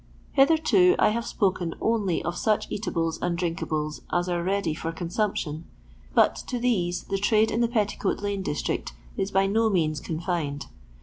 [0.31, 5.65] Hitherto I have spoken only of such eatables and drinkables as are ready for consumption,
[6.15, 10.65] but to these the trade in the Petticoat lane district is by no means confined.